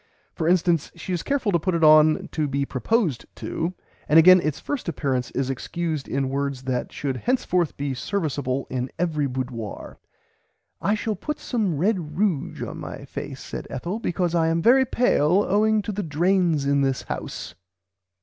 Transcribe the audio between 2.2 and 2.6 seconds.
to